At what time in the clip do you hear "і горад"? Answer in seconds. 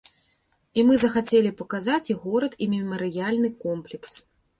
2.13-2.57